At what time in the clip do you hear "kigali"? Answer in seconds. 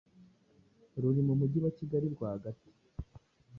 1.77-2.07